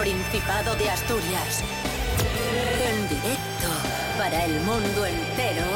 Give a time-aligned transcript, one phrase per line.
[0.00, 1.62] Principado de Asturias.
[2.88, 3.68] En directo
[4.16, 5.66] para el mundo entero.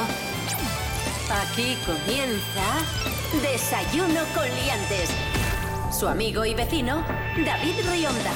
[1.31, 5.11] Aquí comienza Desayuno con Liantes.
[5.93, 7.05] Su amigo y vecino,
[7.45, 8.33] David Rionda.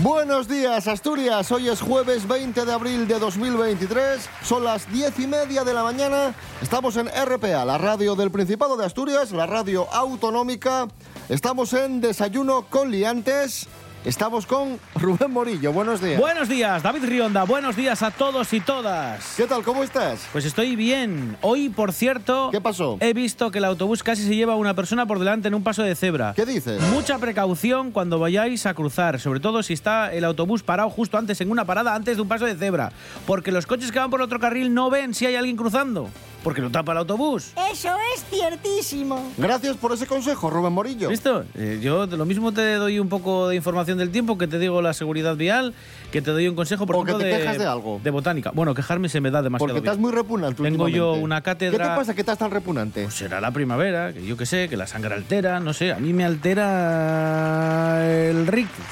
[0.00, 1.50] Buenos días, Asturias.
[1.50, 4.28] Hoy es jueves 20 de abril de 2023.
[4.42, 6.34] Son las diez y media de la mañana.
[6.60, 10.88] Estamos en RPA, la radio del Principado de Asturias, la radio autonómica.
[11.30, 13.66] Estamos en Desayuno con Liantes.
[14.04, 15.72] Estamos con Rubén Morillo.
[15.72, 16.18] Buenos días.
[16.18, 17.44] Buenos días, David Rionda.
[17.44, 19.34] Buenos días a todos y todas.
[19.36, 19.62] ¿Qué tal?
[19.62, 20.26] ¿Cómo estás?
[20.32, 21.36] Pues estoy bien.
[21.40, 22.96] Hoy, por cierto, ¿Qué pasó?
[22.98, 25.62] he visto que el autobús casi se lleva a una persona por delante en un
[25.62, 26.32] paso de cebra.
[26.34, 26.82] ¿Qué dices?
[26.90, 31.40] Mucha precaución cuando vayáis a cruzar, sobre todo si está el autobús parado justo antes
[31.40, 32.90] en una parada antes de un paso de cebra,
[33.24, 36.08] porque los coches que van por otro carril no ven si hay alguien cruzando,
[36.42, 37.52] porque lo tapa el autobús.
[37.72, 39.32] Eso es ciertísimo.
[39.38, 41.10] Gracias por ese consejo, Rubén Morillo.
[41.10, 41.44] ¿Listo?
[41.54, 44.58] Eh, yo de lo mismo te doy un poco de información del tiempo, que te
[44.58, 45.74] digo la seguridad vial,
[46.10, 48.00] que te doy un consejo, por O que ejemplo, te de, quejas de algo.
[48.02, 48.50] de botánica.
[48.54, 50.02] Bueno, quejarme se me da demasiado Porque estás bien.
[50.02, 53.02] muy repugnante Tengo yo una cátedra- ¿Qué te pasa que estás tan repugnante?
[53.04, 55.98] Pues será la primavera, que yo qué sé, que la sangre altera, no sé, a
[55.98, 58.84] mí me altera el rictus.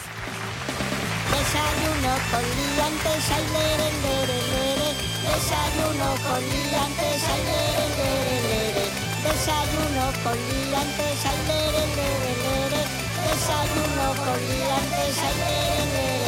[1.30, 4.09] Desayuno con liantes, lere.
[5.30, 8.84] Desayuno con liantes, ay, lere.
[9.22, 12.82] Desayuno con liantes, ay, lere.
[13.26, 16.20] Desayuno con liantes, ay, lere.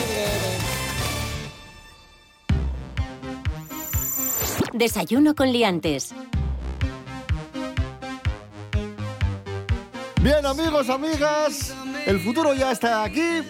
[4.73, 6.14] Desayuno con Liantes.
[10.23, 11.75] Bien, amigos, amigas,
[12.06, 13.42] el futuro ya está aquí.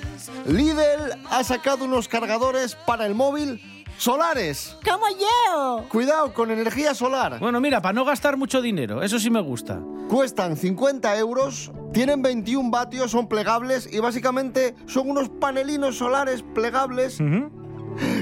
[0.46, 3.60] Lidl ha sacado unos cargadores para el móvil
[4.02, 4.76] solares.
[4.84, 5.84] ¡Como yo!
[5.88, 7.38] Cuidado con energía solar.
[7.38, 9.80] Bueno, mira, para no gastar mucho dinero, eso sí me gusta.
[10.08, 17.18] Cuestan 50 euros, tienen 21 vatios, son plegables y básicamente son unos panelinos solares plegables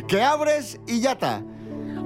[0.07, 1.43] que abres y ya está.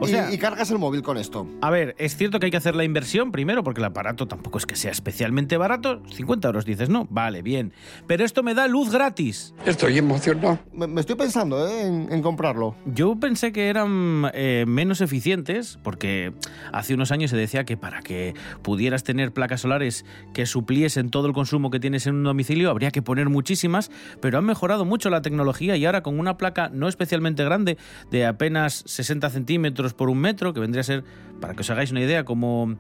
[0.04, 1.46] O Y- cargas el móvil con esto.
[1.60, 4.58] A ver, es cierto que hay que hacer la inversión primero, porque el aparato tampoco
[4.58, 6.02] es que sea especialmente barato.
[6.12, 7.06] 50 euros dices, ¿no?
[7.10, 7.72] Vale, bien.
[8.06, 9.54] Pero esto me da luz gratis.
[9.64, 10.58] Estoy emocionado.
[10.72, 11.86] Me, me estoy pensando ¿eh?
[11.86, 12.74] en, en comprarlo.
[12.86, 16.32] Yo pensé que eran eh, menos eficientes, porque
[16.72, 21.26] hace unos años se decía que para que pudieras tener placas solares que supliesen todo
[21.26, 23.90] el consumo que tienes en un domicilio, habría que poner muchísimas,
[24.20, 27.78] pero han mejorado mucho la tecnología y ahora con una placa no especialmente grande,
[28.10, 31.04] de apenas 60 centímetros por un metro, que vendría a ser,
[31.40, 32.74] para que os hagáis una idea, como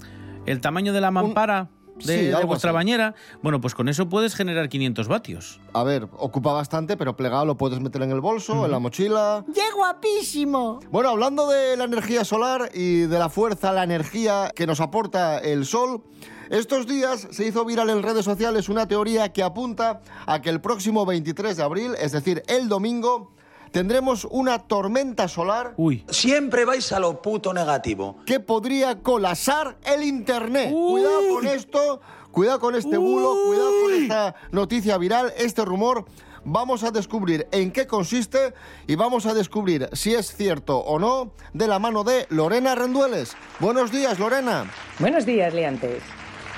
[0.46, 1.70] el tamaño de la mampara.
[1.96, 2.74] De, sí, de algo vuestra así.
[2.74, 5.60] bañera, bueno, pues con eso puedes generar 500 vatios.
[5.74, 9.44] A ver, ocupa bastante, pero plegado lo puedes meter en el bolso, en la mochila.
[9.54, 10.80] ¡Qué guapísimo!
[10.90, 15.38] Bueno, hablando de la energía solar y de la fuerza, la energía que nos aporta
[15.38, 16.02] el sol,
[16.50, 20.60] estos días se hizo viral en redes sociales una teoría que apunta a que el
[20.60, 23.33] próximo 23 de abril, es decir, el domingo,
[23.74, 28.18] tendremos una tormenta solar Uy, Siempre vais a lo puto negativo.
[28.24, 30.70] que podría colapsar el Internet.
[30.72, 31.02] Uy.
[31.02, 36.04] Cuidado con esto, cuidado con este bulo, cuidado con esta noticia viral, este rumor.
[36.44, 38.54] Vamos a descubrir en qué consiste
[38.86, 43.36] y vamos a descubrir si es cierto o no de la mano de Lorena Rendueles.
[43.58, 44.70] Buenos días, Lorena.
[45.00, 46.00] Buenos días, Leantes.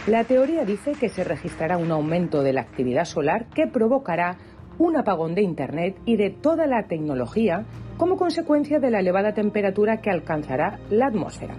[0.06, 4.36] La teoría dice que se registrará un aumento de la actividad solar que provocará
[4.78, 7.64] un apagón de Internet y de toda la tecnología
[7.96, 11.54] como consecuencia de la elevada temperatura que alcanzará la atmósfera.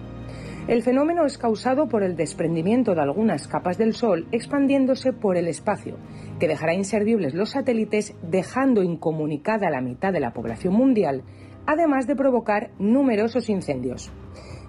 [0.68, 5.48] El fenómeno es causado por el desprendimiento de algunas capas del Sol expandiéndose por el
[5.48, 5.96] espacio,
[6.38, 11.22] que dejará inservibles los satélites dejando incomunicada la mitad de la población mundial,
[11.66, 14.12] además de provocar numerosos incendios.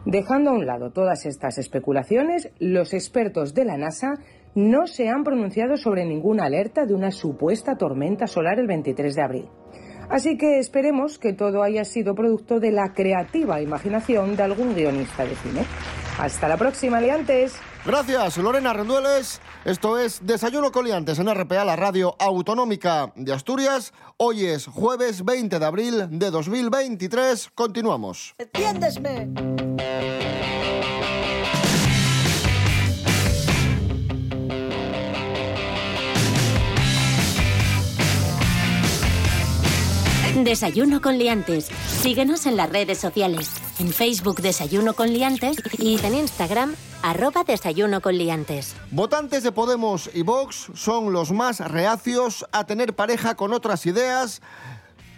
[0.06, 4.14] Dejando a un lado todas estas especulaciones, los expertos de la NASA
[4.56, 9.22] no se han pronunciado sobre ninguna alerta de una supuesta tormenta solar el 23 de
[9.22, 9.50] abril.
[10.10, 15.24] Así que esperemos que todo haya sido producto de la creativa imaginación de algún guionista
[15.24, 15.66] de cine.
[16.18, 17.54] Hasta la próxima, Leantes.
[17.86, 19.40] Gracias, Lorena Rendueles.
[19.64, 23.94] Esto es Desayuno Coliantes en RPA, la radio autonómica de Asturias.
[24.18, 27.52] Hoy es jueves 20 de abril de 2023.
[27.54, 28.34] Continuamos.
[28.38, 29.30] ¡Entiéndesme!
[40.44, 41.68] Desayuno con liantes.
[42.02, 43.50] Síguenos en las redes sociales.
[43.80, 48.76] En Facebook Desayuno con liantes y en Instagram arroba Desayuno con liantes.
[48.92, 54.42] Votantes de Podemos y Vox son los más reacios a tener pareja con otras ideas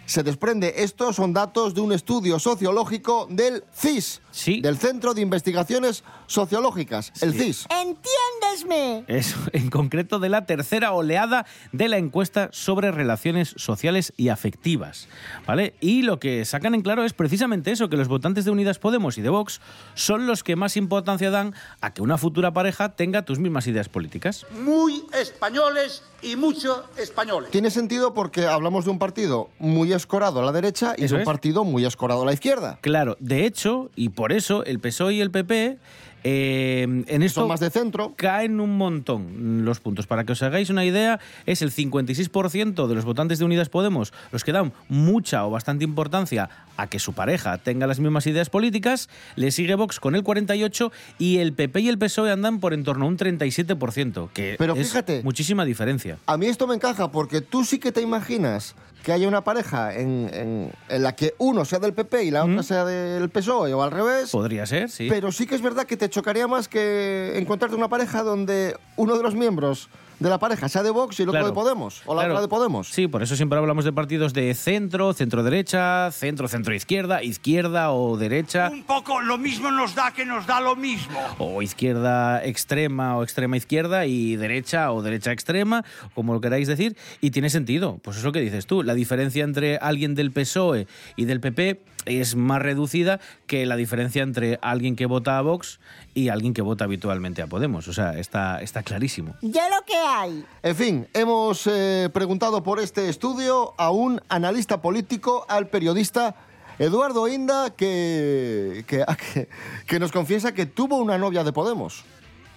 [0.04, 4.60] se desprende, estos son datos de un estudio sociológico del CIS, Sí.
[4.60, 6.02] del Centro de Investigaciones
[6.32, 7.66] Sociológicas, el CIS.
[7.68, 9.04] ¡Entiéndesme!
[9.06, 15.08] Eso, en concreto de la tercera oleada de la encuesta sobre relaciones sociales y afectivas.
[15.46, 15.74] ¿Vale?
[15.80, 19.18] Y lo que sacan en claro es precisamente eso, que los votantes de Unidas Podemos
[19.18, 19.60] y de Vox
[19.94, 23.90] son los que más importancia dan a que una futura pareja tenga tus mismas ideas
[23.90, 24.46] políticas.
[24.64, 27.50] muy españoles y mucho españoles.
[27.50, 31.16] Tiene sentido porque hablamos de un partido muy escorado a la derecha y Eso de
[31.16, 31.26] un es.
[31.26, 32.78] partido muy escorado a la izquierda.
[32.80, 35.78] Claro, de hecho, y por eso el PSOE y el PP
[36.24, 38.14] eh, en esto Son más de centro.
[38.16, 40.06] caen un montón los puntos.
[40.06, 44.12] Para que os hagáis una idea, es el 56% de los votantes de Unidas Podemos
[44.30, 48.50] los que dan mucha o bastante importancia a que su pareja tenga las mismas ideas
[48.50, 52.72] políticas, le sigue Vox con el 48% y el PP y el PSOE andan por
[52.72, 55.22] en torno a un 37%, que Pero es fíjate.
[55.22, 56.18] muchísima diferencia.
[56.26, 59.94] A mí esto me encaja porque tú sí que te imaginas que haya una pareja
[59.94, 63.74] en, en- en la que uno sea del PP y la otra sea del PSOE
[63.74, 64.30] o al revés.
[64.30, 65.08] Podría ser, sí.
[65.10, 69.16] Pero sí que es verdad que te chocaría más que encontrarte una pareja donde uno
[69.16, 69.88] de los miembros
[70.22, 71.46] de la pareja sea de Vox y el Claro.
[71.46, 72.02] otro de Podemos.
[72.06, 72.34] O la Claro.
[72.34, 72.88] otra de Podemos.
[72.88, 78.84] Sí, por eso siempre hablamos de partidos de centro, centro-derecha, centro-centro-izquierda, izquierda o derecha, Un
[78.84, 81.18] poco lo mismo nos da que nos da lo mismo.
[81.38, 85.84] o izquierda extrema o extrema izquierda y derecha o derecha extrema,
[86.14, 87.98] como lo queráis decir, y tiene sentido.
[88.02, 90.86] Pues eso que dices tú, la diferencia entre alguien del PSOE
[91.16, 95.80] y del PP es más reducida que la diferencia entre alguien que vota a Vox
[96.14, 97.88] y alguien que vota habitualmente a Podemos.
[97.88, 99.34] O sea, está, está clarísimo.
[99.42, 100.44] Ya lo que hay.
[100.62, 106.34] En fin, hemos eh, preguntado por este estudio a un analista político, al periodista
[106.78, 109.48] Eduardo Inda, que, que, que-
[109.86, 112.04] que nos confiesa que tuvo una novia de Podemos.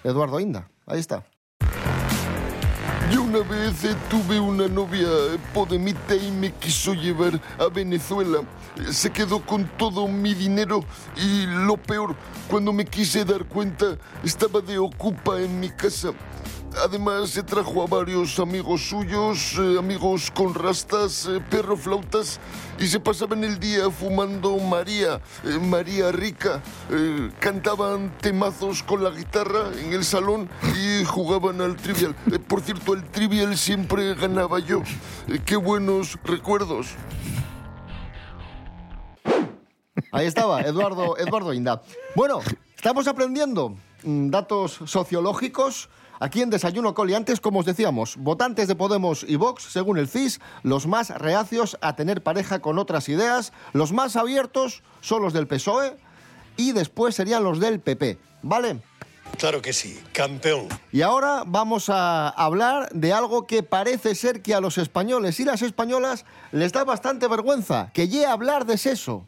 [0.03, 1.23] Eduardo Inda, ahí está.
[3.11, 3.75] Yo una vez
[4.09, 8.39] tuve una novia eh, podemita y me quiso llevar a Venezuela.
[8.89, 10.83] Se quedó con todo mi dinero
[11.15, 12.15] y lo peor,
[12.47, 16.13] cuando me quise dar cuenta, estaba de ocupa en mi casa.
[16.83, 22.39] Además, se trajo a varios amigos suyos, eh, amigos con rastas, eh, perro flautas,
[22.79, 26.61] y se pasaban el día fumando María, eh, María Rica.
[27.39, 32.15] Cantaban temazos con la guitarra en el salón y jugaban al trivial.
[32.47, 34.81] Por cierto, el trivial siempre ganaba yo.
[35.45, 36.87] Qué buenos recuerdos.
[40.11, 41.81] Ahí estaba, Eduardo, Eduardo Inda.
[42.15, 42.39] Bueno,
[42.75, 45.89] estamos aprendiendo mm, datos sociológicos.
[46.19, 50.39] Aquí en Desayuno Coliantes, como os decíamos, votantes de Podemos y Vox, según el CIS,
[50.63, 55.47] los más reacios a tener pareja con otras ideas, los más abiertos son los del
[55.47, 55.97] PSOE
[56.57, 58.79] y después serían los del PP, ¿vale?
[59.37, 60.67] Claro que sí, campeón.
[60.91, 65.45] Y ahora vamos a hablar de algo que parece ser que a los españoles y
[65.45, 69.25] las españolas les da bastante vergüenza, que llegue a hablar de sexo.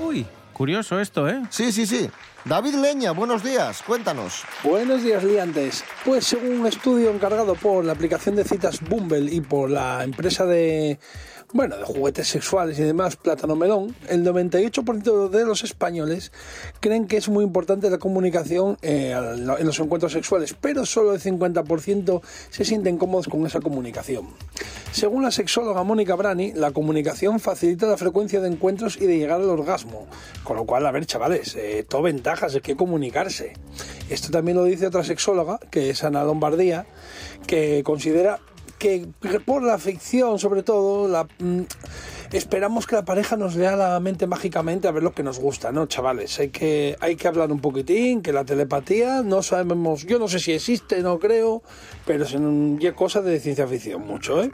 [0.00, 1.42] Uy, curioso esto, ¿eh?
[1.50, 2.08] Sí, sí, sí.
[2.46, 4.44] David Leña, buenos días, cuéntanos.
[4.62, 5.84] Buenos días, liantes.
[6.04, 10.46] Pues según un estudio encargado por la aplicación de citas Bumble y por la empresa
[10.46, 10.98] de,
[11.54, 16.32] bueno, de juguetes sexuales y demás, Plátano Melón, el 98% de los españoles
[16.80, 21.20] creen que es muy importante la comunicación eh, en los encuentros sexuales, pero solo el
[21.20, 24.26] 50% se sienten cómodos con esa comunicación.
[24.94, 29.40] Según la sexóloga Mónica Brani, la comunicación facilita la frecuencia de encuentros y de llegar
[29.40, 30.06] al orgasmo.
[30.44, 33.54] Con lo cual, a ver, chavales, eh, todo ventajas, hay que comunicarse.
[34.08, 36.86] Esto también lo dice otra sexóloga, que es Ana Lombardía,
[37.48, 38.38] que considera
[38.78, 39.08] que
[39.44, 41.62] por la ficción, sobre todo, la, mm,
[42.32, 45.72] esperamos que la pareja nos lea la mente mágicamente a ver lo que nos gusta,
[45.72, 46.38] ¿no, chavales?
[46.38, 50.38] Hay que, hay que hablar un poquitín, que la telepatía no sabemos, yo no sé
[50.38, 51.62] si existe, no creo,
[52.06, 52.34] pero es
[52.94, 54.50] cosa de ciencia ficción mucho, ¿eh?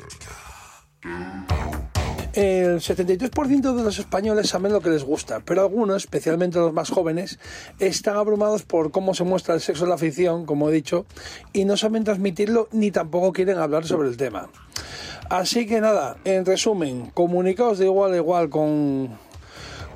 [2.32, 6.88] El 73% de los españoles saben lo que les gusta, pero algunos, especialmente los más
[6.88, 7.40] jóvenes,
[7.80, 11.06] están abrumados por cómo se muestra el sexo en la ficción, como he dicho,
[11.52, 14.48] y no saben transmitirlo ni tampoco quieren hablar sobre el tema.
[15.30, 19.16] Así que nada, en resumen, comunicaos de igual a igual con,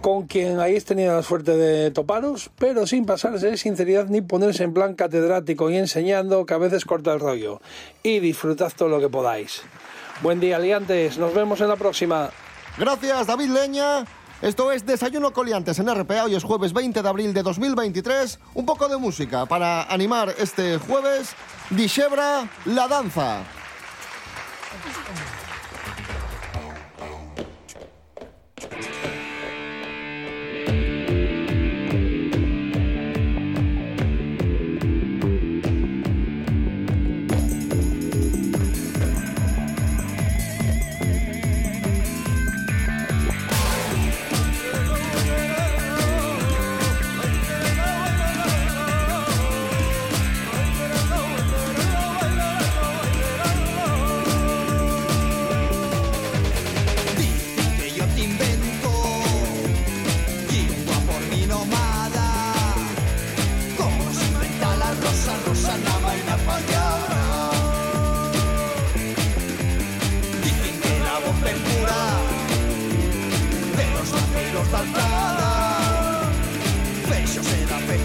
[0.01, 4.63] con quien hayáis tenido la suerte de toparos, pero sin pasarse de sinceridad ni ponerse
[4.63, 7.61] en plan catedrático y enseñando que a veces corta el rollo.
[8.05, 9.63] Y disfrutad todo lo que podáis.
[10.23, 11.19] Buen día, liantes.
[11.19, 12.31] Nos vemos en la próxima.
[12.79, 14.05] Gracias, David Leña.
[14.41, 16.27] Esto es Desayuno Coliantes en RPA.
[16.27, 18.39] Hoy es jueves 20 de abril de 2023.
[18.55, 21.35] Un poco de música para animar este jueves.
[21.71, 23.43] Dishebra, la danza.
[24.85, 25.34] Thank you.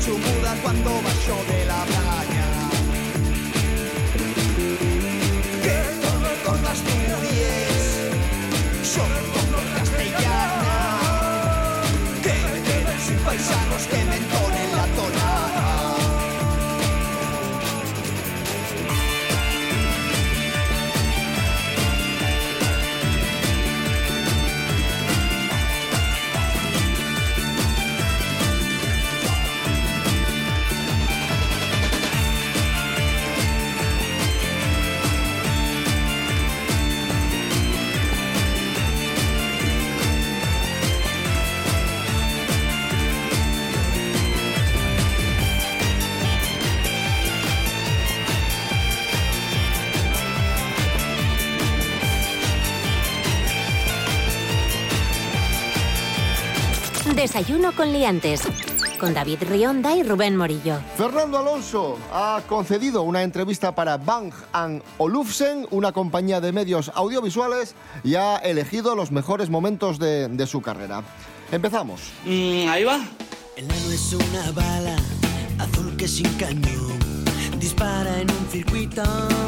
[0.10, 1.59] Su muda cuando bajó de
[57.20, 58.44] Desayuno con liantes.
[58.98, 60.80] Con David Rionda y Rubén Morillo.
[60.96, 64.32] Fernando Alonso ha concedido una entrevista para Bang
[64.98, 70.62] Olufsen, una compañía de medios audiovisuales, y ha elegido los mejores momentos de, de su
[70.62, 71.04] carrera.
[71.52, 72.00] Empezamos.
[72.26, 73.02] ahí va.
[73.58, 74.96] El nano es una bala
[75.60, 76.89] azul que sin cañón
[77.60, 79.04] dispara en un circuito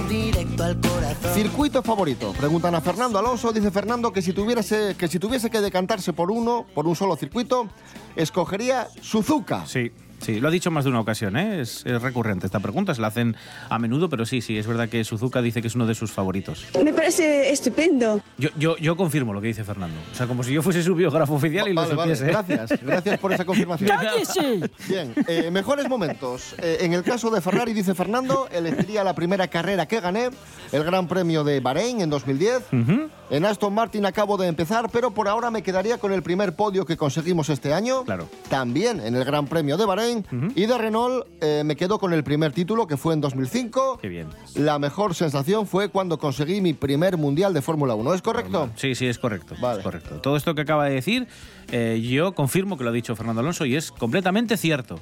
[0.09, 1.33] directo al corazón.
[1.33, 2.33] Circuito favorito.
[2.33, 3.51] Preguntan a Fernando Alonso.
[3.53, 7.15] Dice Fernando que si tuviese que, si tuviese que decantarse por uno, por un solo
[7.15, 7.67] circuito,
[8.15, 9.65] escogería Suzuka.
[9.65, 9.91] Sí.
[10.21, 11.61] Sí, lo ha dicho más de una ocasión, ¿eh?
[11.61, 13.35] es, es recurrente esta pregunta, se la hacen
[13.69, 16.11] a menudo, pero sí, sí, es verdad que Suzuka dice que es uno de sus
[16.11, 16.65] favoritos.
[16.83, 18.21] Me parece estupendo.
[18.37, 19.95] Yo, yo, yo confirmo lo que dice Fernando.
[20.11, 22.25] O sea, como si yo fuese su biógrafo oficial y Vale, lo vale, supiese.
[22.25, 22.43] ¿eh?
[22.47, 23.89] Gracias, gracias por esa confirmación.
[23.99, 24.69] ¡Cállese!
[24.87, 26.53] Bien, eh, mejores momentos.
[26.59, 30.29] Eh, en el caso de Ferrari, dice Fernando, elegiría la primera carrera que gané,
[30.71, 32.61] el Gran Premio de Bahrein en 2010.
[33.31, 36.85] En Aston Martin acabo de empezar, pero por ahora me quedaría con el primer podio
[36.85, 38.03] que conseguimos este año.
[38.03, 38.27] Claro.
[38.49, 40.25] También en el Gran Premio de Bahrein.
[40.53, 43.99] Y de Renault eh, me quedo con el primer título, que fue en 2005.
[44.01, 44.27] Qué bien.
[44.55, 48.15] La mejor sensación fue cuando conseguí mi primer Mundial de Fórmula 1.
[48.15, 48.69] ¿Es correcto?
[48.75, 49.55] Sí, sí, es correcto.
[49.61, 49.77] Vale.
[49.77, 50.19] Es correcto.
[50.19, 51.29] Todo esto que acaba de decir,
[51.71, 54.99] eh, yo confirmo que lo ha dicho Fernando Alonso y es completamente cierto.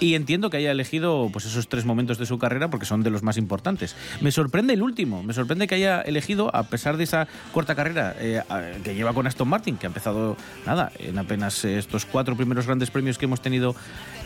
[0.00, 3.10] Y entiendo que haya elegido pues, esos tres momentos de su carrera porque son de
[3.10, 3.96] los más importantes.
[4.20, 8.14] Me sorprende el último, me sorprende que haya elegido, a pesar de esa corta carrera
[8.18, 8.42] eh,
[8.84, 12.66] que lleva con Aston Martin, que ha empezado, nada, en apenas eh, estos cuatro primeros
[12.66, 13.74] grandes premios que hemos tenido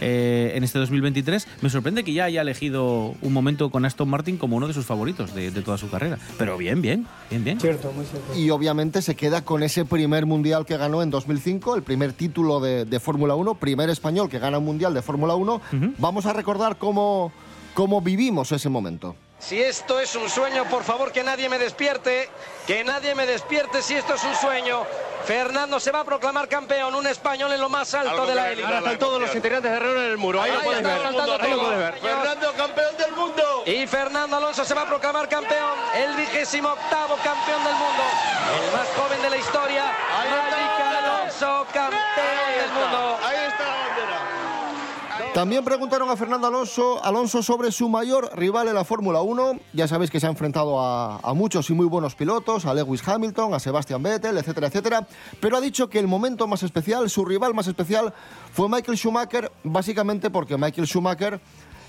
[0.00, 4.36] eh, en este 2023, me sorprende que ya haya elegido un momento con Aston Martin
[4.36, 6.18] como uno de sus favoritos de, de toda su carrera.
[6.38, 7.60] Pero bien, bien, bien, bien.
[7.60, 8.38] Cierto, muy cierto.
[8.38, 12.60] Y obviamente se queda con ese primer mundial que ganó en 2005, el primer título
[12.60, 15.60] de, de Fórmula 1, primer español que gana un mundial de Fórmula 1.
[15.98, 17.32] Vamos a recordar cómo,
[17.74, 19.14] cómo vivimos ese momento.
[19.38, 22.28] Si esto es un sueño, por favor que nadie me despierte,
[22.64, 24.84] que nadie me despierte si esto es un sueño.
[25.24, 28.64] Fernando se va a proclamar campeón, un español en lo más alto de la élite.
[28.66, 30.40] Ahora están todos los integrantes de Renault en el muro.
[30.40, 31.06] Ahí, lo Ahí puedes está ver.
[31.40, 31.94] Ahí lo puedes ver.
[31.94, 33.42] Fernando, campeón del mundo.
[33.66, 38.02] Y Fernando Alonso se va a proclamar campeón, el vigésimo octavo campeón del mundo,
[38.64, 39.84] el más joven de la historia.
[40.22, 40.81] Mike
[41.42, 42.00] Alonso, campeón
[42.56, 43.16] del mundo.
[43.24, 45.32] Ahí está la bandera.
[45.34, 49.58] También preguntaron a Fernando Alonso, Alonso sobre su mayor rival en la Fórmula 1.
[49.72, 53.06] Ya sabéis que se ha enfrentado a, a muchos y muy buenos pilotos, a Lewis
[53.06, 55.06] Hamilton, a Sebastian Vettel, etcétera, etcétera.
[55.40, 58.12] Pero ha dicho que el momento más especial, su rival más especial,
[58.52, 61.40] fue Michael Schumacher, básicamente porque Michael Schumacher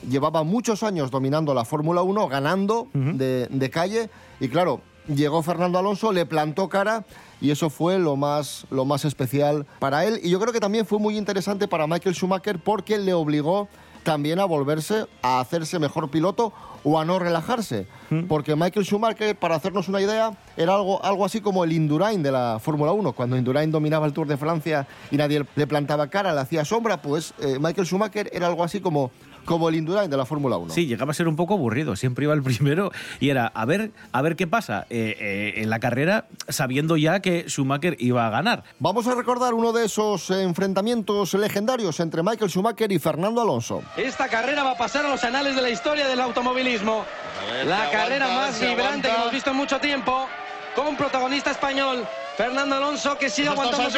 [0.09, 5.79] llevaba muchos años dominando la Fórmula 1, ganando de, de calle, y claro, llegó Fernando
[5.79, 7.03] Alonso, le plantó cara
[7.41, 10.19] y eso fue lo más, lo más especial para él.
[10.23, 13.67] Y yo creo que también fue muy interesante para Michael Schumacher porque le obligó
[14.03, 17.87] también a volverse a hacerse mejor piloto o a no relajarse.
[18.27, 22.31] Porque Michael Schumacher, para hacernos una idea, era algo, algo así como el Indurain de
[22.31, 23.13] la Fórmula 1.
[23.13, 27.01] Cuando Indurain dominaba el Tour de Francia y nadie le plantaba cara, le hacía sombra,
[27.01, 29.11] pues eh, Michael Schumacher era algo así como,
[29.45, 30.73] como el Indurain de la Fórmula 1.
[30.73, 31.95] Sí, llegaba a ser un poco aburrido.
[31.95, 35.69] Siempre iba el primero y era a ver, a ver qué pasa eh, eh, en
[35.69, 38.63] la carrera, sabiendo ya que Schumacher iba a ganar.
[38.79, 43.81] Vamos a recordar uno de esos enfrentamientos legendarios entre Michael Schumacher y Fernando Alonso.
[43.97, 47.05] Esta carrera va a pasar a los anales de la historia del automovilismo.
[47.51, 49.15] ver, La se carrera aguanta, más vibrante que aguanta.
[49.21, 50.27] hemos visto en mucho tiempo.
[50.75, 52.03] Con protagonista español,
[52.35, 53.89] Fernando Alonso, que sigue ¿Es aguantando?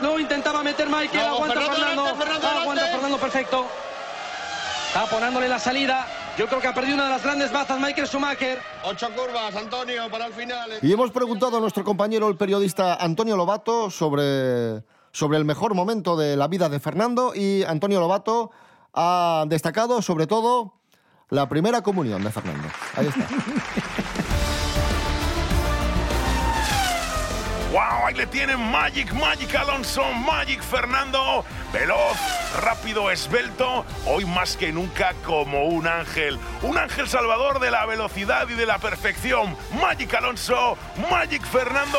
[0.00, 2.02] No intentaba meter Michael, Vamos, aguanta Fernando Fernando.
[2.02, 2.86] adelante, Fernando aguanta.
[2.86, 3.66] Fernando, perfecto.
[4.96, 6.06] Taponándole la salida.
[6.38, 8.58] Yo creo que ha perdido una de las grandes bazas Michael Schumacher.
[8.82, 10.70] Ocho curvas, Antonio, para el final.
[10.80, 16.16] Y hemos preguntado a nuestro compañero, el periodista Antonio Lobato, sobre, sobre el mejor momento
[16.16, 17.34] de la vida de Fernando.
[17.34, 18.52] Y Antonio Lobato
[18.94, 20.72] ha destacado, sobre todo,
[21.28, 22.66] la primera comunión de Fernando.
[22.96, 23.28] Ahí está.
[27.76, 28.06] ¡Wow!
[28.06, 31.44] Ahí le tienen Magic, Magic Alonso, Magic Fernando.
[31.74, 32.16] Veloz,
[32.62, 33.84] rápido, esbelto.
[34.06, 36.38] Hoy más que nunca como un ángel.
[36.62, 39.54] Un ángel salvador de la velocidad y de la perfección.
[39.78, 40.78] Magic Alonso,
[41.10, 41.98] Magic Fernando.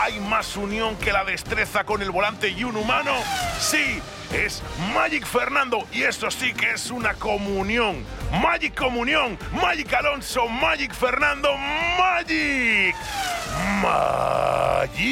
[0.00, 3.10] ¿Hay más unión que la destreza con el volante y un humano?
[3.58, 4.00] Sí,
[4.32, 4.62] es
[4.94, 8.04] Magic Fernando y esto sí que es una comunión.
[8.32, 11.50] Magic Comunión, Magic Alonso, Magic Fernando,
[11.98, 12.94] Magic.
[13.82, 15.06] Magic.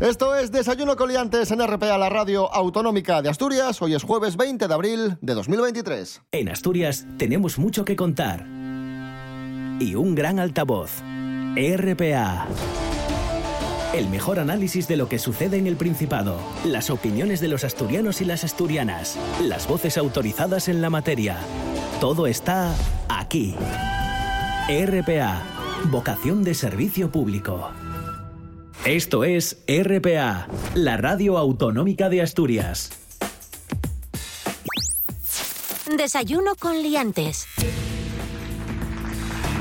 [0.00, 3.80] Esto es Desayuno Coliantes en RPA, la radio autonómica de Asturias.
[3.80, 6.22] Hoy es jueves 20 de abril de 2023.
[6.32, 8.44] En Asturias tenemos mucho que contar.
[9.80, 11.02] Y un gran altavoz.
[11.56, 12.48] RPA.
[13.94, 16.36] El mejor análisis de lo que sucede en el Principado.
[16.64, 19.16] Las opiniones de los asturianos y las asturianas.
[19.40, 21.38] Las voces autorizadas en la materia.
[22.00, 22.74] Todo está
[23.08, 23.54] aquí.
[24.68, 25.44] RPA.
[25.92, 27.70] Vocación de servicio público.
[28.84, 32.90] Esto es RPA, la radio autonómica de Asturias.
[35.96, 37.46] Desayuno con liantes.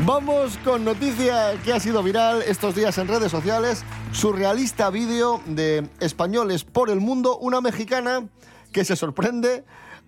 [0.07, 3.85] Vamos con noticia que ha sido viral estos días en redes sociales.
[4.13, 7.37] Surrealista vídeo de españoles por el mundo.
[7.39, 8.27] Una mexicana
[8.71, 9.65] que se sorprende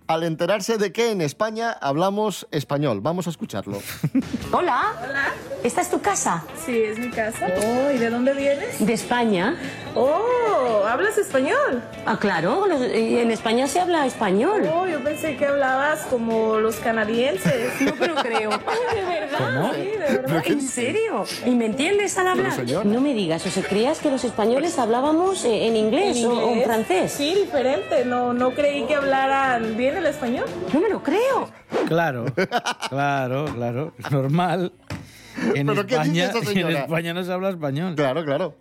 [0.08, 3.02] al enterarse de que en España hablamos español.
[3.02, 3.80] Vamos a escucharlo.
[4.52, 4.94] Hola.
[5.04, 5.34] Hola.
[5.64, 6.44] ¿Esta es tu casa?
[6.64, 7.48] Sí, es mi casa.
[7.66, 8.86] Oh, ¿y de dónde vienes?
[8.86, 9.56] De España.
[9.96, 10.22] Oh,
[10.88, 11.82] ¿hablas español?
[12.06, 12.66] Ah, claro.
[12.68, 14.64] los- y En España se habla español.
[14.74, 17.82] Oh, yo pensé que hablabas como los canadienses.
[17.82, 18.50] No, pero creo.
[18.68, 19.38] Ay, de verdad.
[19.62, 19.74] ¿Cómo?
[19.74, 20.44] Sí, de verdad.
[20.46, 21.26] ¿En serio?
[21.46, 22.54] ¿Y me entiendes al hablar?
[22.86, 26.34] No me digas, o sea, ¿creías que los españoles hablábamos eh, en inglés, ¿En o-
[26.34, 27.12] o en francés?
[27.12, 28.06] Sí, diferente.
[28.06, 30.46] No, no creí que hablaran bien el español.
[30.74, 31.50] No me lo creo.
[31.88, 32.26] Claro,
[32.90, 33.94] claro, claro.
[34.12, 34.72] Normal.
[35.54, 36.80] En ¿Pero qué dice España, esa en señora?
[36.80, 37.96] España no se habla español.
[37.96, 38.56] Claro, claro.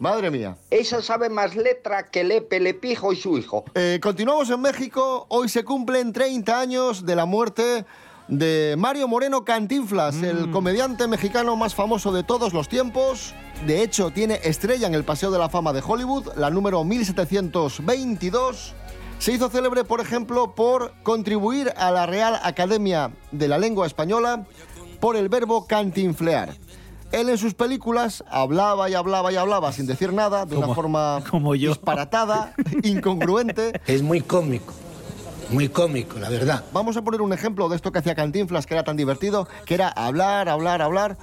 [0.00, 0.56] Madre mía.
[0.70, 3.66] Esa sabe más letra que Lepe, Lepijo y su hijo.
[3.74, 5.26] Eh, continuamos en México.
[5.28, 7.84] Hoy se cumplen 30 años de la muerte
[8.26, 13.34] de Mario Moreno Cantinflas, el comediante mexicano más famoso de todos los tiempos.
[13.66, 18.74] De hecho, tiene estrella en el Paseo de la Fama de Hollywood, la número 1722.
[19.18, 24.46] Se hizo célebre, por ejemplo, por contribuir a la Real Academia de la Lengua Española
[24.98, 26.54] por el verbo cantinflear.
[27.12, 31.22] Él en sus películas hablaba y hablaba y hablaba sin decir nada, de una forma
[31.30, 31.70] como yo.
[31.70, 33.80] disparatada, incongruente.
[33.86, 34.72] Es muy cómico,
[35.50, 36.64] muy cómico, la verdad.
[36.72, 39.74] Vamos a poner un ejemplo de esto que hacía Cantinflas, que era tan divertido, que
[39.74, 41.16] era hablar, hablar, hablar,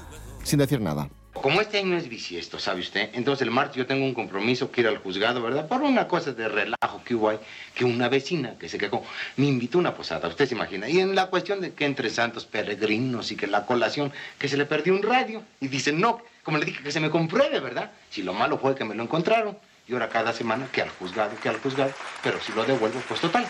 [0.44, 1.10] sin decir nada.
[1.42, 3.10] Como este año es bisiesto, ¿sabe usted?
[3.14, 5.68] Entonces el martes yo tengo un compromiso que ir al juzgado, ¿verdad?
[5.68, 7.40] Por una cosa de relajo que hubo ahí,
[7.76, 9.04] que una vecina que se quejó
[9.36, 10.90] me invitó a una posada, usted se imagina.
[10.90, 14.58] Y en la cuestión de que entre santos peregrinos y que la colación, que se
[14.58, 15.44] le perdió un radio.
[15.60, 17.92] Y dice, no, como le dije, que se me compruebe, ¿verdad?
[18.10, 19.58] Si lo malo fue que me lo encontraron.
[19.88, 21.92] Y ahora cada semana que al juzgado, que al juzgado.
[22.24, 23.46] Pero si lo devuelvo, pues total.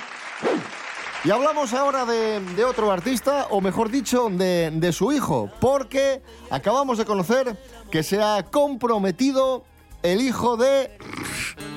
[1.24, 6.22] Y hablamos ahora de, otro artista, o mejor dicho, de su hijo, porque
[6.52, 7.58] acabamos de conocer
[7.92, 9.64] que se ha comprometido
[10.04, 10.92] el hijo de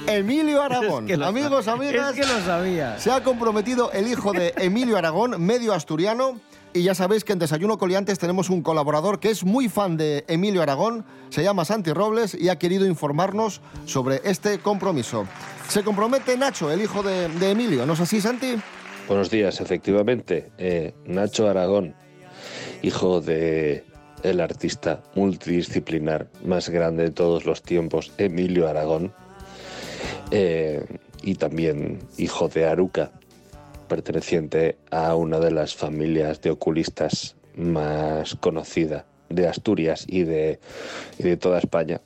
[0.07, 1.05] Emilio Aragón.
[1.05, 2.99] Es que lo Amigos, amigas, es que lo sabía.
[2.99, 6.41] se ha comprometido el hijo de Emilio Aragón, medio asturiano.
[6.73, 10.25] Y ya sabéis que en Desayuno Coliantes tenemos un colaborador que es muy fan de
[10.29, 15.27] Emilio Aragón, se llama Santi Robles y ha querido informarnos sobre este compromiso.
[15.69, 18.55] Se compromete Nacho, el hijo de, de Emilio, ¿no es así, Santi?
[19.09, 20.53] Buenos días, efectivamente.
[20.59, 21.97] eh, Nacho Aragón,
[22.83, 23.85] hijo de
[24.23, 29.13] el artista multidisciplinar más grande de todos los tiempos, Emilio Aragón,
[30.31, 30.85] eh,
[31.23, 33.13] y también hijo de Aruca,
[33.89, 40.59] perteneciente a una de las familias de oculistas más conocida de Asturias y de,
[41.39, 42.01] toda España,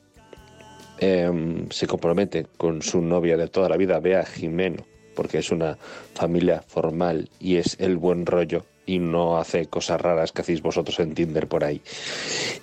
[0.99, 5.79] em, se compromete con su novia de toda la vida, Bea Jimeno, porque es una
[6.15, 10.99] familia formal y es el buen rollo y no hace cosas raras que hacéis vosotros
[11.01, 11.81] en Tinder por ahí.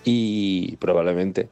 [0.04, 1.50] Y probablemente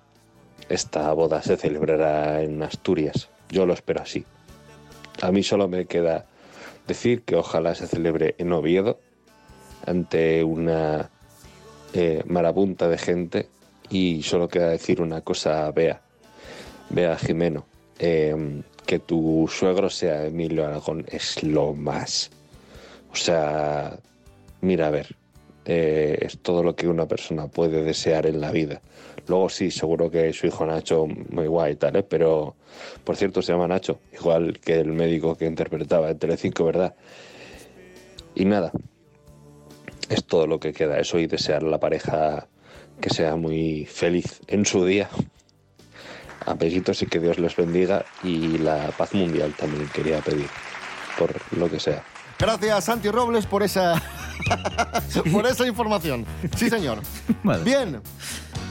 [0.70, 3.30] esta boda se celebrará en Asturias.
[3.50, 4.26] Yo lo espero así.
[5.22, 6.26] A mí solo me queda
[6.88, 9.00] decir que ojalá se celebre en Oviedo
[9.86, 11.10] ante una
[11.94, 13.50] eh, marabunta de gente
[13.90, 16.02] y solo queda decir una cosa a Bea.
[16.90, 17.66] Bea Jimeno,
[17.98, 22.32] eh, que tu suegro sea Emilio Aragón es lo más.
[23.12, 24.00] O sea,
[24.62, 25.16] mira, a ver,
[25.66, 28.82] eh, es todo lo que una persona puede desear en la vida.
[29.28, 32.04] Luego sí, seguro que su hijo Nacho, muy guay y tal, ¿eh?
[32.04, 32.56] pero
[33.04, 36.96] por cierto se llama Nacho, igual que el médico que interpretaba en Telecinco, ¿verdad?
[38.34, 38.72] Y nada,
[40.10, 42.48] es todo lo que queda eso y desear a la pareja
[43.00, 45.10] que sea muy feliz en su día.
[46.46, 50.48] Amiguitos y que Dios les bendiga y la paz mundial también quería pedir,
[51.18, 52.04] por lo que sea.
[52.40, 54.02] Gracias, Santi Robles, por esa,
[55.34, 56.26] por esa información.
[56.56, 57.00] Sí, señor.
[57.66, 58.02] Bien,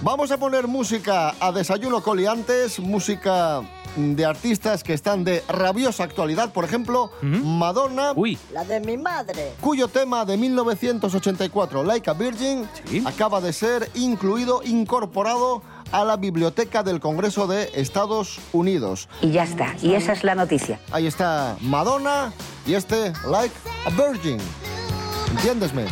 [0.02, 3.60] vamos a poner música a desayuno coliantes, música
[3.94, 6.50] de artistas que están de rabiosa actualidad.
[6.50, 8.14] Por ejemplo, Madonna.
[8.54, 9.52] La de mi madre.
[9.60, 12.66] cuyo tema de 1984, Like a Virgin,
[13.04, 19.10] acaba de ser incluido, incorporado a la Biblioteca del Congreso de Estados Unidos.
[19.20, 20.80] Y ya está, y esa es la noticia.
[20.90, 22.32] Ahí está Madonna
[22.68, 23.54] y este Like
[23.86, 24.38] a Virgin.
[25.30, 25.86] ¿Entiendesme?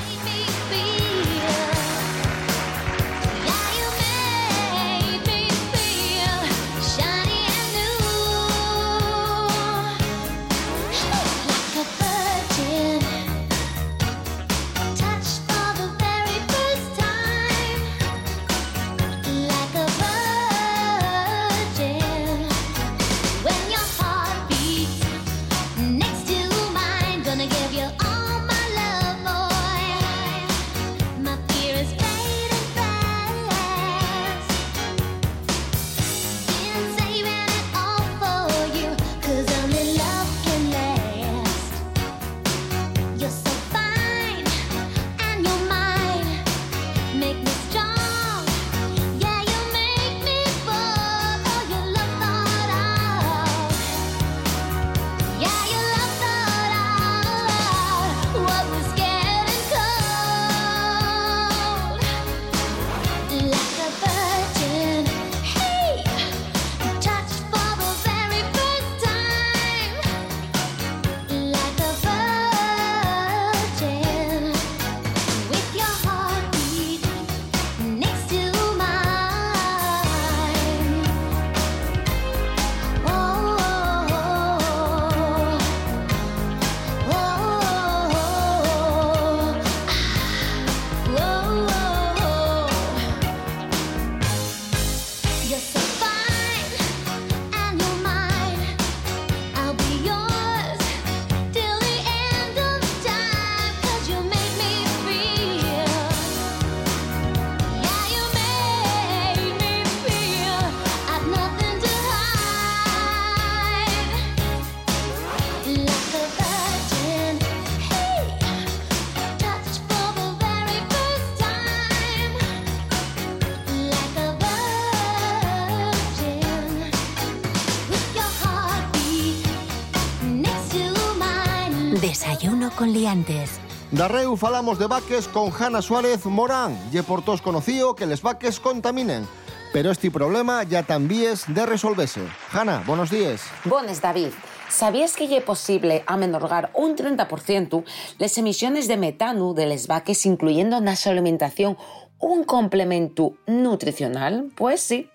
[132.96, 133.60] Liantes.
[133.92, 136.76] Darreu falamos de vaques con Hanna Suárez Morán.
[136.90, 139.28] Ye por todos conocido que les vaques contaminen.
[139.72, 142.22] Pero este problema ya también es de resolverse.
[142.50, 143.42] Hanna, buenos días.
[143.64, 144.32] Bones, David.
[144.68, 147.84] ¿Sabías que ya es posible amenorgar un 30%
[148.18, 151.76] las emisiones de metano de les vaques incluyendo na su alimentación
[152.18, 154.50] un complemento nutricional?
[154.56, 155.10] Pues sí.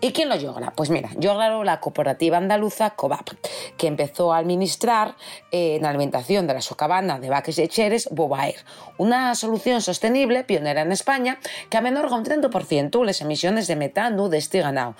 [0.00, 0.72] ¿Y quién lo logra?
[0.74, 3.30] Pues mira, lograron la cooperativa andaluza COVAP,
[3.76, 5.16] que empezó a administrar
[5.50, 8.64] eh, en alimentación de la socavana de vaques lecheres Bobaer,
[8.98, 11.38] una solución sostenible pionera en España
[11.70, 14.94] que amenorga un 30% las emisiones de metano de este ganado.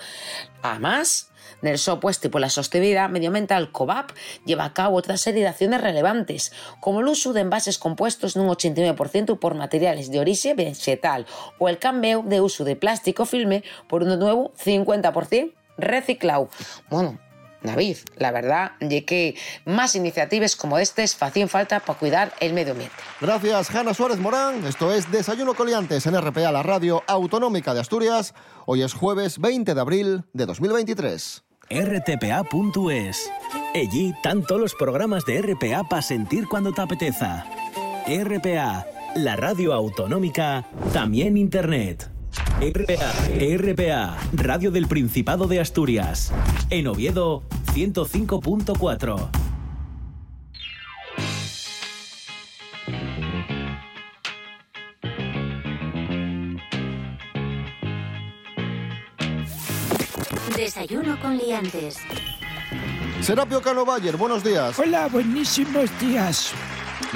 [0.61, 1.79] Además, en el
[2.23, 4.11] y por la sostenibilidad medioambiental COVAP
[4.45, 8.43] lleva a cabo otra serie de acciones relevantes, como el uso de envases compuestos en
[8.43, 11.25] un 89% por materiales de origen vegetal
[11.59, 16.49] o el cambio de uso de plástico filme por uno nuevo 50% reciclado.
[16.89, 17.19] Bueno,
[17.63, 22.73] David, la verdad es que más iniciativas como estas hacían falta para cuidar el medio
[22.73, 22.95] ambiente.
[23.21, 24.65] Gracias, Hanna Suárez Morán.
[24.65, 28.33] Esto es Desayuno Coliantes en RPA, la radio autonómica de Asturias.
[28.65, 31.43] Hoy es jueves 20 de abril de 2023.
[31.69, 33.31] rtpa.es.
[33.73, 37.45] Allí tanto los programas de RPA para sentir cuando te apeteza.
[38.05, 42.12] RPA, la radio autonómica, también internet.
[42.71, 43.11] RPA,
[43.57, 46.31] RPA, Radio del Principado de Asturias.
[46.69, 49.29] En Oviedo, 105.4.
[60.55, 61.97] Desayuno con liantes.
[63.19, 64.79] Serapio Cano Bayer, buenos días.
[64.79, 66.53] Hola, buenísimos días.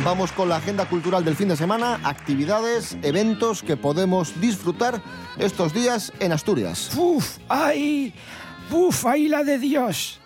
[0.04, 5.02] Vamos con la agenda cultural del fin de semana, actividades, eventos que podemos disfrutar
[5.38, 6.92] estos días en Asturias.
[6.96, 8.14] Uf, ay,
[8.72, 10.20] uf, ay la de Dios.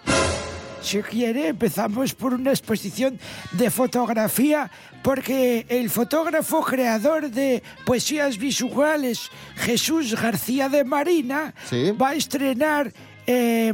[0.82, 3.20] Si quiere, empezamos por una exposición
[3.52, 4.70] de fotografía,
[5.04, 11.54] porque el fotógrafo creador de poesías visuales, Jesús García de Marina,
[12.02, 12.92] va a estrenar
[13.28, 13.74] eh,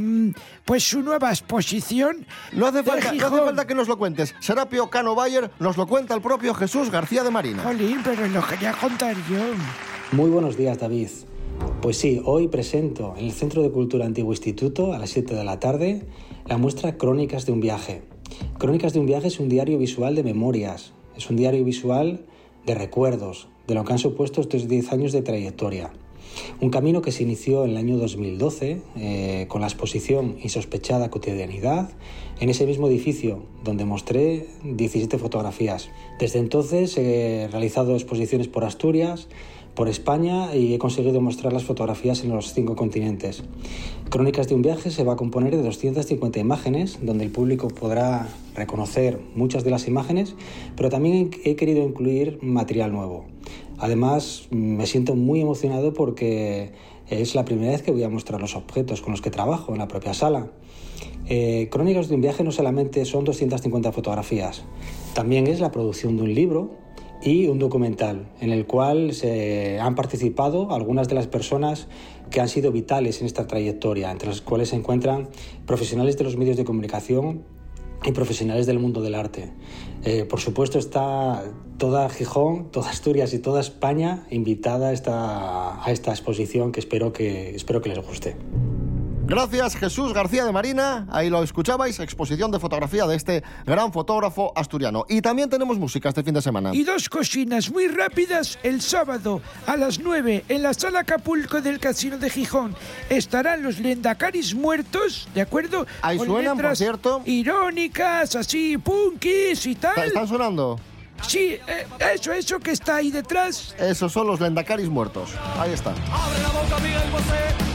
[0.66, 2.26] pues su nueva exposición.
[2.54, 3.46] No hace, de falta, no hace Gijón.
[3.46, 4.36] falta que nos lo cuentes.
[4.40, 7.64] Serapio Cano Bayer nos lo cuenta el propio Jesús García de Marina.
[7.64, 9.40] Jolín, pero lo quería contar yo.
[10.12, 11.10] Muy buenos días, David.
[11.82, 15.44] Pues sí, hoy presento en el Centro de Cultura Antiguo Instituto a las 7 de
[15.44, 16.06] la tarde
[16.48, 18.04] la muestra Crónicas de un viaje.
[18.58, 22.26] Crónicas de un viaje es un diario visual de memorias, es un diario visual
[22.66, 25.92] de recuerdos, de lo que han supuesto estos 10 años de trayectoria.
[26.60, 31.90] Un camino que se inició en el año 2012 eh, con la exposición Insospechada Cotidianidad
[32.40, 35.90] en ese mismo edificio donde mostré 17 fotografías.
[36.20, 39.28] Desde entonces he realizado exposiciones por Asturias,
[39.78, 43.44] por España y he conseguido mostrar las fotografías en los cinco continentes.
[44.10, 48.28] Crónicas de un viaje se va a componer de 250 imágenes, donde el público podrá
[48.56, 50.34] reconocer muchas de las imágenes,
[50.76, 53.26] pero también he querido incluir material nuevo.
[53.80, 56.72] Además, me siento muy emocionado porque
[57.10, 59.80] es la primera vez que voy a mostrar los objetos con los que trabajo en
[59.80, 60.52] la propia sala.
[61.30, 64.64] Eh, Crónicas de un viaje no solamente son 250 fotografías,
[65.14, 66.72] también es la producción de un libro
[67.22, 71.88] y un documental en el cual se han participado algunas de las personas
[72.30, 75.30] que han sido vitales en esta trayectoria, entre las cuales se encuentran
[75.66, 77.44] profesionales de los medios de comunicación
[78.04, 79.52] y profesionales del mundo del arte.
[80.04, 81.44] Eh, por supuesto está
[81.78, 87.14] toda Gijón, toda Asturias y toda España invitada a esta, a esta exposición que espero
[87.14, 88.36] que, espero que les guste.
[89.28, 94.54] Gracias Jesús García de Marina, ahí lo escuchabais, exposición de fotografía de este gran fotógrafo
[94.56, 95.06] asturiano.
[95.10, 96.74] Y también tenemos música este fin de semana.
[96.74, 101.78] Y dos cocinas muy rápidas el sábado a las 9 en la sala Acapulco del
[101.78, 102.74] Casino de Gijón.
[103.10, 105.86] Estarán los lendacaris muertos, ¿de acuerdo?
[106.02, 107.22] Ahí Con suenan, por cierto.
[107.26, 110.08] Irónicas, así, punkis y tal.
[110.08, 110.80] ¿Están sonando?
[111.28, 113.76] Sí, eh, eso, eso que está ahí detrás.
[113.78, 115.32] Esos son los lendacaris muertos.
[115.60, 115.90] Ahí está.
[115.90, 117.67] Abre la boca, Miguel Bosé.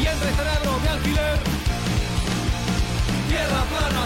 [0.00, 1.38] Y entre cerebro de alquiler.
[3.28, 4.00] Tierra plana.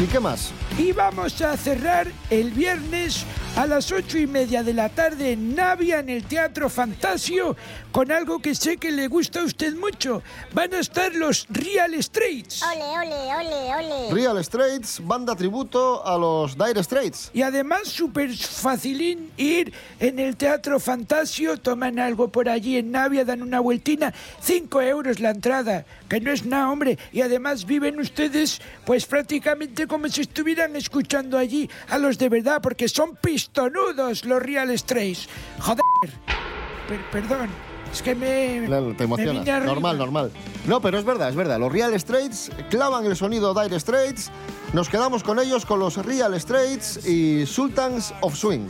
[0.00, 0.52] ¿Y qué más?
[0.76, 3.24] Y vamos a cerrar el viernes
[3.56, 7.56] a las ocho y media de la tarde en Navia, en el Teatro Fantasio,
[7.92, 10.22] con algo que sé que le gusta a usted mucho.
[10.52, 12.62] Van a estar los Real Straits.
[12.64, 14.12] Ole, ole, ole, ole.
[14.12, 17.30] Real Straits, banda tributo a los Dire Straits.
[17.32, 23.24] Y además súper facilín ir en el Teatro Fantasio, toman algo por allí en Navia,
[23.24, 26.98] dan una vueltina, cinco euros la entrada, que no es nada, hombre.
[27.12, 32.60] Y además viven ustedes pues prácticamente como si estuvieran escuchando allí a los de verdad,
[32.60, 33.14] porque son
[33.48, 35.28] pistonudos los Real Straits.
[35.60, 35.82] Joder.
[36.88, 37.48] Per- perdón.
[37.92, 38.64] Es que me...
[38.66, 39.48] Claro, te me emocionas.
[39.48, 39.60] arriba.
[39.66, 40.32] Normal, normal.
[40.66, 41.60] No, pero es verdad, es verdad.
[41.60, 44.30] Los Real Straits clavan el sonido Dire Straits.
[44.72, 48.66] Nos quedamos con ellos, con los Real Straits y Sultans of Swing.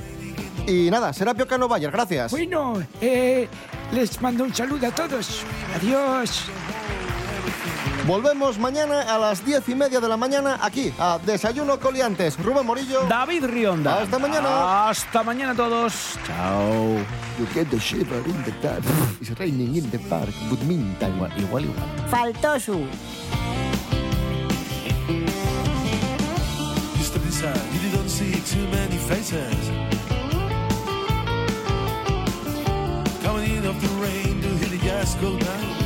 [0.67, 2.33] Y nada, Serapio Cano Bayer, gracias.
[2.33, 3.49] Bueno, eh,
[3.93, 5.43] les mando un saludo a todos.
[5.77, 6.45] Adiós.
[8.07, 12.37] Volvemos mañana a las diez y media de la mañana aquí a Desayuno Coliantes.
[12.39, 13.07] Rubén Morillo.
[13.09, 14.03] David Rionda.
[14.03, 14.91] Hasta mañana.
[14.91, 16.19] Hasta mañana a todos.
[16.27, 16.99] Chao.
[17.39, 18.85] You get the shiver in the dark.
[19.23, 20.29] It's raining in the park.
[20.51, 22.11] But meantime, igual, igual.
[22.11, 22.87] Faltó su.
[26.97, 29.71] You step inside, you don't see too many faces.
[33.23, 35.84] Coming in off the rain to hear the gas go down.